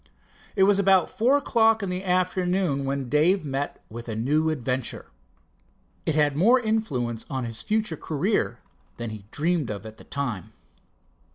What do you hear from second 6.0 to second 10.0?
It had more influence on his future career than he dreamed of at